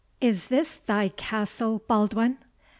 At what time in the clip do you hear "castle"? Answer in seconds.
1.09-1.83